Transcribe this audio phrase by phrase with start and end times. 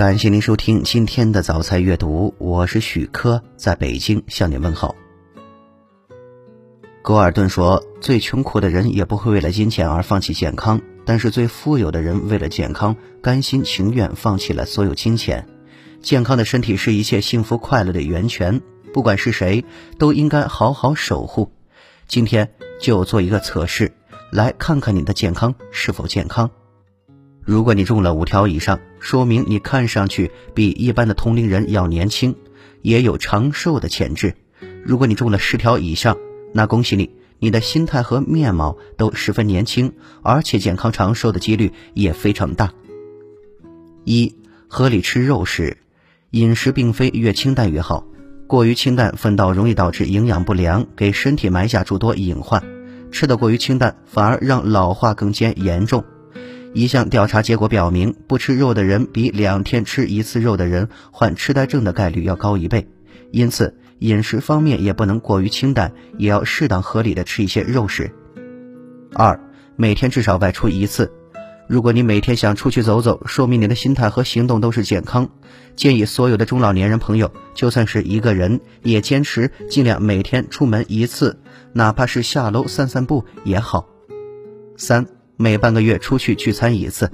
[0.00, 4.94] 感谢您收听今天的早餐阅读，我是许科，在北京向您问好。
[7.02, 15.46] 戈尔顿说：“最穷苦的人也不会为了金钱而放弃健康，但是最富有的人为了健康，甘心情愿放弃了所有金钱。
[16.00, 18.62] 健康的身体是一切幸福快乐的源泉，
[18.94, 19.66] 不管是谁，
[19.98, 21.52] 都应该好好守护。
[22.08, 23.92] 今天就做一个测试，
[24.32, 26.50] 来看看你的健康是否健康。”
[27.42, 32.34] 如果你中了五条以上，说明你看上去比一般的同龄人要年轻，
[32.82, 34.34] 也有长寿的潜质。
[34.84, 36.16] 如果你中了十条以上，
[36.52, 42.72] 那恭喜你，你的心态和面貌都十分年轻，而且健康长寿的几率也非常大。
[44.04, 44.34] 一、
[44.68, 45.78] 合理吃肉食，
[46.30, 48.04] 饮食并非越清淡越好，
[48.46, 52.62] 过于清淡反倒容易导致营养不良，给身体埋下诸多隐患。
[53.10, 56.04] 吃的过于清淡，反而让老化更加严重。
[56.72, 62.88] 一项调查结果表明，不吃肉的人比两天吃一次肉的人患痴呆症的概率要高一倍。
[63.32, 68.10] 因此，饮食方面也不能过于清淡，也要适当合理的吃一些肉食。
[69.14, 69.38] 二，
[69.74, 71.12] 每天至少外出一次。
[71.68, 75.28] 如果你每天想出去走走，说明你的心态和行动都是健康。
[75.74, 81.40] 建议所有的中老年人朋友，就算是一个人，也坚持尽量每天出门一次，
[81.72, 83.88] 哪怕是下楼散散步也好。
[84.76, 85.06] 三。
[85.42, 87.10] 每半个月出去聚餐一次，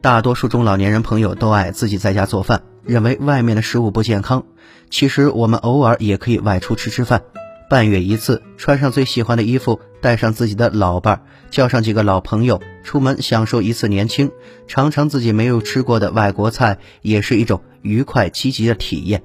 [0.00, 4.44] 大多数中老年人朋友都爱自己在家做饭，认为外面的食物不健康。
[4.90, 7.22] 其实我们偶尔也可以外出吃吃饭，
[7.70, 14.32] 半月一次，穿上最喜欢的衣服，带上自己的老伴儿，叫上几个老朋友，出门享受一次年轻，
[14.66, 19.22] 尝尝自己没有吃过的外国菜，也是一种愉快积极的体验。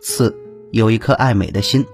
[0.00, 0.36] 四，
[0.72, 1.86] 有一颗爱美的心。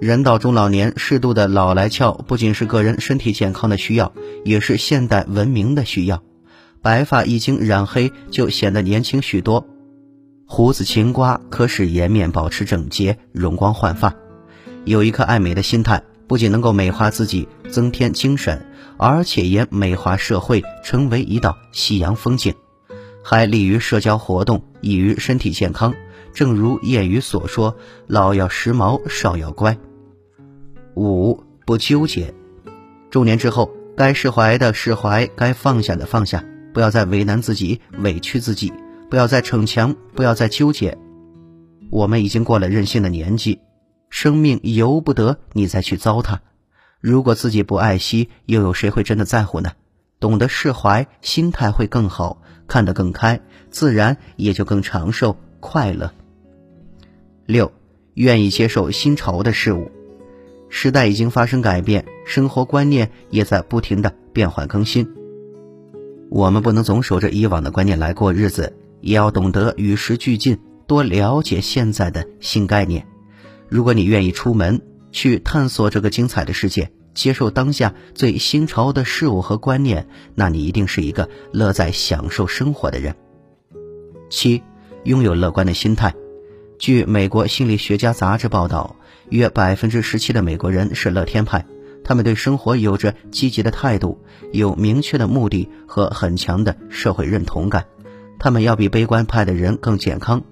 [0.00, 4.14] 人到中老年，适度的老来俏，不仅是个人身体健康的需要，
[4.46, 6.22] 也是现代文明的需要。
[6.80, 9.66] 白发一经染黑，就显得年轻许多。
[10.46, 14.14] 胡子勤刮，可使颜面保持整洁、容光焕发。
[14.86, 18.64] 有一颗爱美的心态，不仅能够美化自己，增添精神，
[18.96, 22.54] 而且也美化社会，成为一道夕阳风景，
[23.22, 25.92] 还利于社交活动，益于身体健康。
[26.32, 27.76] 正如谚语所说
[28.08, 29.76] ：“老要时髦，少要乖。”
[31.00, 32.34] 五不纠结，
[33.10, 36.44] 中年之后该释怀的释怀，该放下的放下，
[36.74, 38.70] 不要再为难自己、委屈自己，
[39.08, 40.98] 不要再逞强，不要再纠结。
[41.90, 43.60] 我们已经过了任性的年纪，
[44.10, 46.40] 生命由不得你再去糟蹋。
[47.00, 49.72] 如果自己不爱惜，又有谁会真的在乎呢？
[50.20, 53.40] 懂得释怀，心态会更好，看得更开，
[53.70, 56.12] 自然也就更长寿快乐。
[57.46, 57.72] 六，
[58.12, 59.90] 愿意接受新潮的事物。
[60.70, 65.06] 时代已经发生改变，生活观念也在不停的变换更新。
[66.30, 73.06] 我们不能总守着以往的观念来过日子，也要懂得与时俱进，多了解现在的新概念。
[73.68, 74.80] 如果你愿意出门
[75.10, 83.16] 去探索这个精彩的世界，接受当下最新潮的事物和观念，那你一定是一个乐在享受生活的人。
[84.30, 84.62] 七，
[85.02, 86.14] 拥有乐观的心态。
[86.80, 88.96] 据美国心理学家杂志报道。
[89.28, 91.64] 约百分之十七的美国人是乐天派，
[92.02, 94.18] 他们对生活有着积极的态度，
[94.50, 97.84] 有明确的目的和很强的社会认同感。
[98.40, 100.42] 他们要比悲观派的人更健康。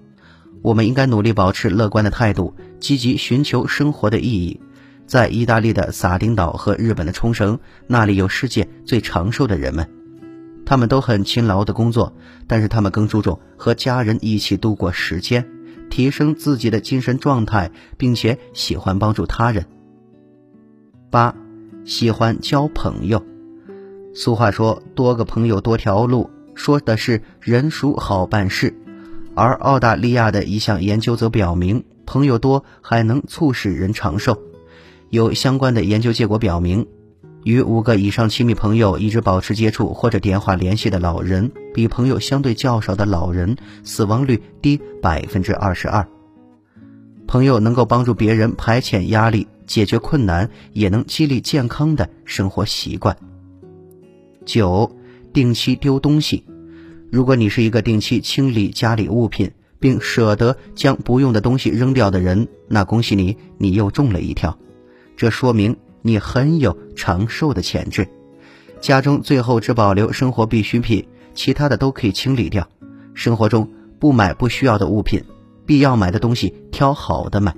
[0.62, 4.60] 我们应该努力保持乐观的态度，积极寻求生活的意义。
[5.06, 7.58] 在意大利的撒丁岛和日本的冲绳，
[7.88, 9.88] 那里有世界最长寿的人们。
[10.66, 12.14] 他们都很勤劳的工作，
[12.46, 15.44] 但是他们更注重和家人一起度过时间。
[15.90, 19.66] 提升自己的精神状态，并且喜欢帮助他人。
[21.10, 21.34] 八，
[21.84, 23.24] 喜欢交朋友。
[24.14, 28.74] 俗话说：“多个朋友多条路”，说的是人熟好办事。
[29.34, 34.36] 而澳大利亚的一项研究则表明，朋友多还能促使人长寿。
[35.10, 36.86] 有相关的研究结果表明。
[37.48, 46.06] 与五个以上亲密朋友一直保持接触或者电话联系的老人，比朋友相对较少的老人死亡率低百分之二十二。
[47.26, 53.16] 朋友能够帮助别人排遣压力、解决困难，也能激励健康的生活习惯。
[54.44, 54.94] 九，
[55.32, 56.44] 定期丢东西。
[57.10, 64.58] 如果你是一个定期清理家里物品，并舍得将不用的东西扔掉的人，那恭喜你，你又中了一条。
[65.16, 65.74] 这说明。
[66.02, 68.08] 你很有长寿的潜质，
[68.80, 72.68] 家中最后只保留生活必需品，其他的都可以清理掉。
[73.14, 75.24] 生活中不买不需要的物品，
[75.66, 77.54] 必要买的东西挑好的买。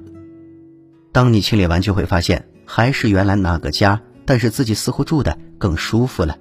[1.12, 6.38] 当你清理完，就会发现还是原来那个家，但是自己似乎住的更舒服了。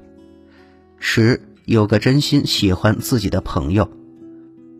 [0.99, 3.89] 十有个真心喜欢自己的朋友，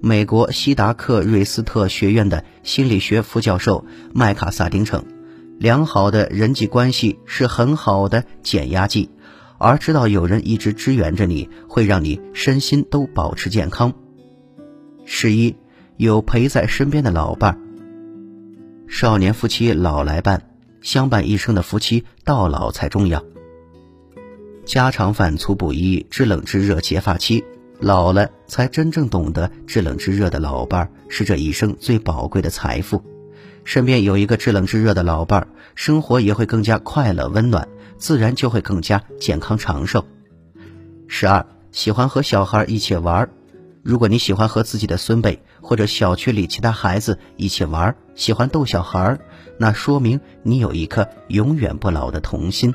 [0.02, 5.04] 美国西达克瑞斯特学院的心理学副教授麦卡萨丁称，
[5.60, 9.10] 良好的人际关系是很好的减压剂，
[9.58, 13.92] 而知道有人一直支援着你，会让你身心都保持健康。
[15.04, 15.54] 十一，
[15.98, 17.60] 有陪在身边的老伴儿。
[18.88, 23.22] 少年夫妻老来伴，相伴一生的夫妻到老才重要。
[24.64, 27.44] 家常饭粗布衣，知冷知热结发妻。
[27.82, 33.04] 老了才真正懂得知冷知热的老伴儿是这一生最宝贵的财富。
[33.70, 37.68] 身边有一个知冷知热的老伴儿，生活也会更加快乐温暖，
[38.00, 40.04] 自然就会更加健康长寿。
[41.08, 43.30] 十二，喜欢和小孩一起玩儿。
[43.84, 49.20] 如果你喜欢和自己的孙辈或者小区里其他孩子一起玩，喜欢逗小孩儿，
[49.60, 52.74] 那说明你有一颗永远不老的童心。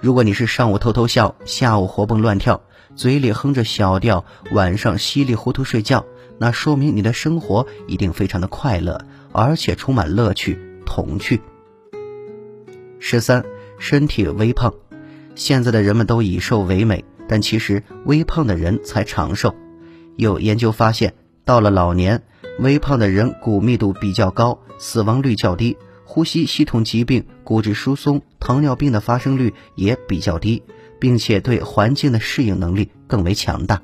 [0.00, 2.62] 如果你是上午偷偷笑，下午活蹦乱跳，
[2.94, 6.06] 嘴里哼着小调，晚上稀里糊涂睡觉，
[6.38, 8.98] 那说明你的生活一定非常的快乐，
[9.36, 11.42] 而且充满乐趣、童趣。
[12.98, 13.44] 十三，
[13.78, 14.72] 身体微胖，
[15.34, 19.54] 现在的人们都以瘦为美，但其实微胖的人才长寿。
[20.16, 21.12] 有研究发现，
[21.44, 22.22] 到了老年，
[22.60, 30.62] 微胖的人骨密度比较高，死亡率较低，呼吸系统疾病、骨质疏松、糖尿病的发生率也比较低，
[30.98, 33.82] 并且对环境的适应能力更为强大。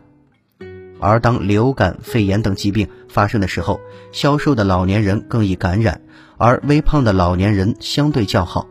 [0.99, 3.79] 而当流感、肺炎等疾病发生的时候，
[4.11, 6.01] 消瘦的老年人更易感染，
[6.39, 8.67] 而微胖的老年人相对较好。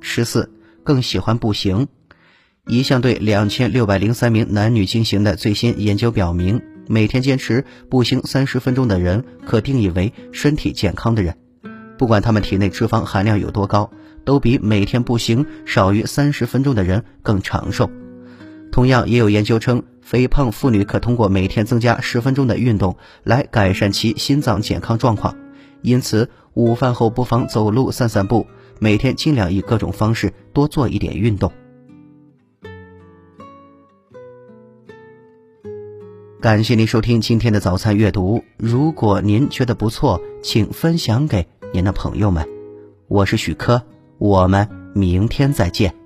[0.00, 0.48] 十四，
[0.84, 1.88] 更喜欢步行。
[2.66, 11.36] 一项对两千六百零三名男女进行的最新研究表明，每天坚持步行三十分钟的人，可定义为身体健康的人。
[11.98, 13.90] 不管他们体内脂肪含量有多高，
[14.24, 17.90] 都比每天步行少于三十分钟的人更长寿。
[18.70, 25.36] 同样，也有研究称，肥胖妇女可通过每天增加十分钟的运动来改善其心脏健康状况。
[25.82, 28.46] 因此，午饭后不妨走路散散步，
[28.78, 31.52] 每天尽量以各种方式多做一点运动。
[36.40, 38.42] 感谢您收听今天的早餐阅读。
[38.56, 42.48] 如果您觉得不错，请分享给您的朋友们。
[43.08, 43.82] 我是许科，
[44.16, 45.97] 我们明天再见。